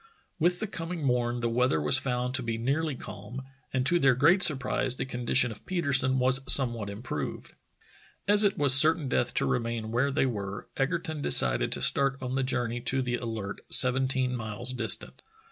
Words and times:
With 0.39 0.59
the 0.59 0.65
coming 0.65 1.03
morn 1.03 1.41
the 1.41 1.47
weather 1.49 1.79
was 1.79 1.99
found 1.99 2.33
to 2.33 2.41
be 2.41 2.57
nearly 2.57 2.95
calm, 2.95 3.43
and 3.71 3.85
to 3.85 3.99
their 3.99 4.15
great 4.15 4.41
surprise 4.41 4.97
the 4.97 5.05
condi 5.05 5.35
tion 5.35 5.51
of 5.51 5.63
Petersen 5.67 6.17
was 6.17 6.39
somewhat 6.51 6.89
improved. 6.89 7.53
As 8.27 8.43
it 8.43 8.57
was 8.57 8.73
certain 8.73 9.07
death 9.07 9.31
to 9.35 9.45
remain 9.45 9.91
where 9.91 10.09
they 10.09 10.25
were, 10.25 10.67
Egerton 10.75 11.21
decided 11.21 11.71
to 11.73 11.83
start 11.83 12.17
on 12.19 12.33
the 12.33 12.41
journey 12.41 12.81
to 12.81 13.03
the 13.03 13.17
Alert, 13.17 13.61
seventeen 13.69 14.35
miles 14.35 14.73
distant. 14.73 15.21